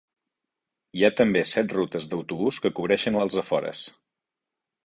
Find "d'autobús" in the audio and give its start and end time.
2.13-2.61